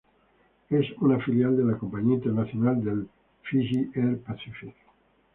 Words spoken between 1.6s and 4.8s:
la compañía internacional de Fiyi Air Pacific.